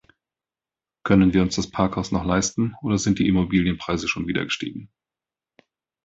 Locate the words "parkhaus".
1.69-2.11